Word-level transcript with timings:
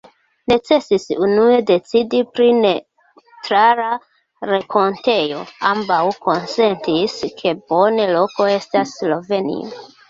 Necesis 0.51 1.03
unue 1.23 1.59
decidi 1.67 2.21
pri 2.37 2.47
neŭtrala 2.63 3.91
renkontejo: 4.53 5.45
ambaŭ 5.75 6.03
konsentis, 6.27 7.23
ke 7.43 7.57
bona 7.73 8.11
loko 8.19 8.51
estas 8.61 9.01
Slovenio. 9.01 9.75